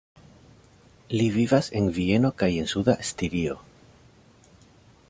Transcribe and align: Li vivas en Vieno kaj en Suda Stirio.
Li 1.19 1.27
vivas 1.35 1.69
en 1.81 1.91
Vieno 1.99 2.33
kaj 2.43 2.51
en 2.63 2.73
Suda 2.73 2.97
Stirio. 3.11 3.61